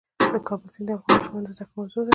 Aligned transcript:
د 0.33 0.35
کابل 0.47 0.67
سیند 0.73 0.87
د 0.89 0.91
افغان 0.95 1.09
ماشومانو 1.17 1.47
د 1.47 1.49
زده 1.55 1.63
کړې 1.67 1.73
موضوع 1.77 2.01
ده. 2.05 2.09